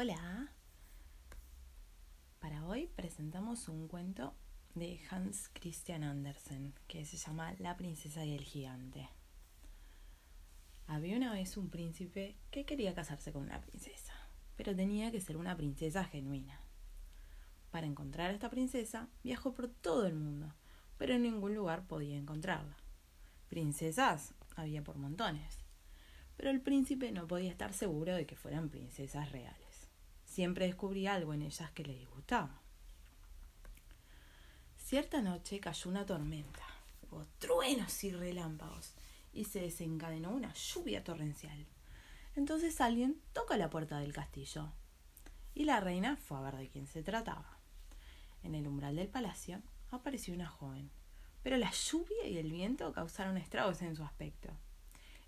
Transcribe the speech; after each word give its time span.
Hola. 0.00 0.52
Para 2.38 2.64
hoy 2.68 2.86
presentamos 2.86 3.68
un 3.68 3.88
cuento 3.88 4.32
de 4.76 5.00
Hans 5.10 5.50
Christian 5.52 6.04
Andersen 6.04 6.72
que 6.86 7.04
se 7.04 7.16
llama 7.16 7.56
La 7.58 7.76
princesa 7.76 8.24
y 8.24 8.32
el 8.32 8.44
gigante. 8.44 9.08
Había 10.86 11.16
una 11.16 11.32
vez 11.32 11.56
un 11.56 11.68
príncipe 11.68 12.36
que 12.52 12.64
quería 12.64 12.94
casarse 12.94 13.32
con 13.32 13.42
una 13.42 13.60
princesa, 13.60 14.14
pero 14.54 14.76
tenía 14.76 15.10
que 15.10 15.20
ser 15.20 15.36
una 15.36 15.56
princesa 15.56 16.04
genuina. 16.04 16.60
Para 17.72 17.88
encontrar 17.88 18.30
a 18.30 18.34
esta 18.34 18.50
princesa 18.50 19.08
viajó 19.24 19.52
por 19.52 19.66
todo 19.66 20.06
el 20.06 20.14
mundo, 20.14 20.54
pero 20.96 21.14
en 21.14 21.22
ningún 21.22 21.56
lugar 21.56 21.88
podía 21.88 22.16
encontrarla. 22.16 22.76
Princesas 23.48 24.32
había 24.54 24.84
por 24.84 24.96
montones, 24.96 25.58
pero 26.36 26.50
el 26.50 26.60
príncipe 26.60 27.10
no 27.10 27.26
podía 27.26 27.50
estar 27.50 27.72
seguro 27.72 28.14
de 28.14 28.26
que 28.26 28.36
fueran 28.36 28.68
princesas 28.68 29.32
reales. 29.32 29.67
Siempre 30.38 30.66
descubría 30.66 31.14
algo 31.14 31.34
en 31.34 31.42
ellas 31.42 31.72
que 31.72 31.82
le 31.82 31.96
disgustaba. 31.96 32.60
Cierta 34.76 35.20
noche 35.20 35.58
cayó 35.58 35.90
una 35.90 36.06
tormenta, 36.06 36.62
hubo 37.10 37.26
truenos 37.40 38.04
y 38.04 38.12
relámpagos, 38.12 38.94
y 39.32 39.46
se 39.46 39.62
desencadenó 39.62 40.30
una 40.30 40.54
lluvia 40.54 41.02
torrencial. 41.02 41.66
Entonces 42.36 42.80
alguien 42.80 43.20
toca 43.32 43.56
la 43.56 43.68
puerta 43.68 43.98
del 43.98 44.12
castillo, 44.12 44.70
y 45.56 45.64
la 45.64 45.80
reina 45.80 46.16
fue 46.16 46.38
a 46.38 46.42
ver 46.42 46.56
de 46.56 46.68
quién 46.68 46.86
se 46.86 47.02
trataba. 47.02 47.58
En 48.44 48.54
el 48.54 48.68
umbral 48.68 48.94
del 48.94 49.08
palacio 49.08 49.60
apareció 49.90 50.34
una 50.34 50.46
joven, 50.46 50.88
pero 51.42 51.56
la 51.56 51.72
lluvia 51.72 52.28
y 52.28 52.38
el 52.38 52.52
viento 52.52 52.92
causaron 52.92 53.38
estragos 53.38 53.82
en 53.82 53.96
su 53.96 54.04
aspecto. 54.04 54.50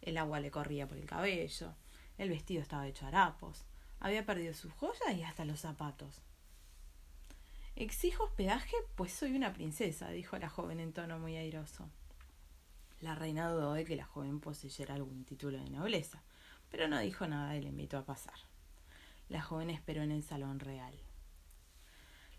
El 0.03 0.19
agua 0.19 0.39
le 0.39 0.53
corría 0.53 0.87
por 0.87 0.99
el 0.99 1.07
cabello, 1.07 1.75
el 2.17 2.29
vestido 2.29 2.63
estaba 2.63 2.87
hecho 2.87 3.07
harapos, 3.07 3.65
había 4.01 4.25
perdido 4.25 4.55
sus 4.55 4.73
joyas 4.73 5.15
y 5.15 5.23
hasta 5.23 5.45
los 5.45 5.61
zapatos. 5.61 6.23
Exijo 7.77 8.25
hospedaje, 8.25 8.75
pues 8.97 9.13
soy 9.13 9.37
una 9.37 9.53
princesa, 9.53 10.11
dijo 10.11 10.37
la 10.39 10.49
joven 10.49 10.81
en 10.81 10.93
tono 10.93 11.19
muy 11.19 11.37
airoso. 11.37 11.89
La 13.01 13.15
reina 13.15 13.49
dudó 13.49 13.75
de 13.75 13.85
que 13.85 13.97
la 13.97 14.05
joven 14.05 14.41
poseyera 14.41 14.95
algún 14.95 15.25
título 15.25 15.59
de 15.59 15.71
nobleza, 15.71 16.23
pero 16.71 16.89
no 16.89 16.99
dijo 16.99 17.27
nada 17.27 17.57
y 17.57 17.63
le 17.63 17.69
invitó 17.69 17.99
a 17.99 18.05
pasar. 18.05 18.35
La 19.29 19.41
joven 19.41 19.71
esperó 19.71 20.03
en 20.03 20.11
el 20.11 20.23
salón 20.23 20.61
real. 20.61 20.95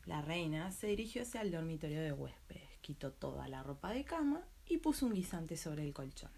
La 0.05 0.21
reina 0.21 0.71
se 0.71 0.87
dirigió 0.87 1.21
hacia 1.21 1.41
el 1.41 1.51
dormitorio 1.51 2.01
de 2.01 2.11
huéspedes, 2.11 2.69
quitó 2.81 3.11
toda 3.11 3.47
la 3.47 3.63
ropa 3.63 3.91
de 3.91 4.03
cama 4.03 4.41
y 4.65 4.77
puso 4.77 5.05
un 5.05 5.13
guisante 5.13 5.57
sobre 5.57 5.83
el 5.83 5.93
colchón. 5.93 6.31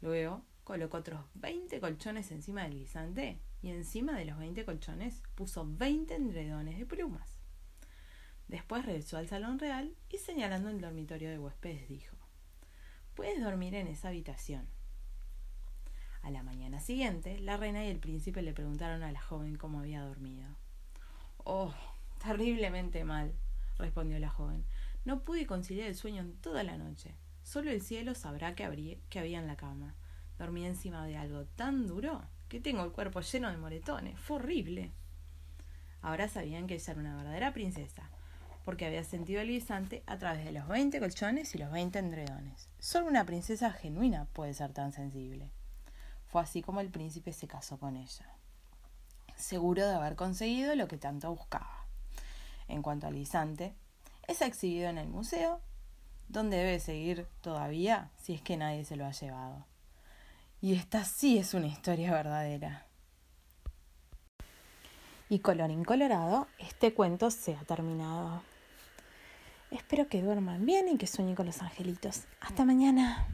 Luego 0.00 0.42
colocó 0.64 0.98
otros 0.98 1.24
veinte 1.34 1.80
colchones 1.80 2.30
encima 2.30 2.62
del 2.62 2.74
guisante 2.74 3.40
y 3.62 3.70
encima 3.70 4.18
de 4.18 4.24
los 4.24 4.38
veinte 4.38 4.64
colchones 4.64 5.22
puso 5.34 5.64
veinte 5.66 6.16
endredones 6.16 6.78
de 6.78 6.84
plumas. 6.84 7.38
Después 8.48 8.84
regresó 8.84 9.16
al 9.16 9.28
salón 9.28 9.58
real 9.58 9.94
y 10.10 10.18
señalando 10.18 10.68
el 10.68 10.80
dormitorio 10.80 11.30
de 11.30 11.38
huéspedes 11.38 11.88
dijo 11.88 12.16
Puedes 13.14 13.42
dormir 13.42 13.74
en 13.74 13.86
esa 13.86 14.08
habitación. 14.08 14.66
A 16.22 16.30
la 16.30 16.42
mañana 16.42 16.80
siguiente, 16.80 17.38
la 17.38 17.56
reina 17.56 17.84
y 17.84 17.88
el 17.88 17.98
príncipe 17.98 18.42
le 18.42 18.52
preguntaron 18.52 19.02
a 19.02 19.12
la 19.12 19.20
joven 19.20 19.56
cómo 19.56 19.80
había 19.80 20.02
dormido. 20.02 20.48
Oh, 21.44 21.74
terriblemente 22.22 23.04
mal, 23.04 23.32
respondió 23.78 24.18
la 24.18 24.30
joven. 24.30 24.64
No 25.04 25.24
pude 25.24 25.46
conciliar 25.46 25.88
el 25.88 25.96
sueño 25.96 26.22
en 26.22 26.36
toda 26.36 26.62
la 26.62 26.78
noche. 26.78 27.14
Solo 27.42 27.70
el 27.70 27.82
cielo 27.82 28.14
sabrá 28.14 28.54
qué 28.54 28.64
había 28.64 29.38
en 29.38 29.46
la 29.46 29.56
cama. 29.56 29.94
Dormí 30.38 30.64
encima 30.64 31.06
de 31.06 31.16
algo 31.16 31.44
tan 31.44 31.86
duro 31.86 32.22
que 32.52 32.60
tengo 32.60 32.84
el 32.84 32.92
cuerpo 32.92 33.22
lleno 33.22 33.50
de 33.50 33.56
moretones. 33.56 34.20
Fue 34.20 34.36
horrible. 34.36 34.92
Ahora 36.02 36.28
sabían 36.28 36.66
que 36.66 36.74
ella 36.74 36.92
era 36.92 37.00
una 37.00 37.16
verdadera 37.16 37.54
princesa, 37.54 38.10
porque 38.66 38.84
había 38.84 39.04
sentido 39.04 39.40
el 39.40 39.48
guisante 39.48 40.02
a 40.04 40.18
través 40.18 40.44
de 40.44 40.52
los 40.52 40.68
veinte 40.68 41.00
colchones 41.00 41.54
y 41.54 41.58
los 41.58 41.72
veinte 41.72 41.98
endredones. 41.98 42.68
Solo 42.78 43.06
una 43.06 43.24
princesa 43.24 43.72
genuina 43.72 44.26
puede 44.34 44.52
ser 44.52 44.74
tan 44.74 44.92
sensible. 44.92 45.50
Fue 46.26 46.42
así 46.42 46.60
como 46.60 46.80
el 46.80 46.90
príncipe 46.90 47.32
se 47.32 47.48
casó 47.48 47.78
con 47.78 47.96
ella, 47.96 48.26
seguro 49.34 49.86
de 49.86 49.94
haber 49.94 50.14
conseguido 50.14 50.74
lo 50.74 50.88
que 50.88 50.98
tanto 50.98 51.30
buscaba. 51.34 51.86
En 52.68 52.82
cuanto 52.82 53.06
al 53.06 53.14
guisante, 53.14 53.74
es 54.28 54.42
exhibido 54.42 54.90
en 54.90 54.98
el 54.98 55.08
museo, 55.08 55.62
donde 56.28 56.58
debe 56.58 56.80
seguir 56.80 57.26
todavía 57.40 58.10
si 58.18 58.34
es 58.34 58.42
que 58.42 58.58
nadie 58.58 58.84
se 58.84 58.96
lo 58.96 59.06
ha 59.06 59.12
llevado. 59.12 59.71
Y 60.62 60.74
esta 60.74 61.04
sí 61.04 61.38
es 61.38 61.54
una 61.54 61.66
historia 61.66 62.12
verdadera. 62.12 62.86
Y 65.28 65.40
colorín 65.40 65.82
colorado, 65.82 66.46
este 66.58 66.94
cuento 66.94 67.32
se 67.32 67.56
ha 67.56 67.64
terminado. 67.64 68.44
Espero 69.72 70.06
que 70.06 70.22
duerman 70.22 70.64
bien 70.64 70.88
y 70.88 70.98
que 70.98 71.08
sueñen 71.08 71.34
con 71.34 71.46
los 71.46 71.60
angelitos. 71.62 72.22
Hasta 72.40 72.64
mañana. 72.64 73.26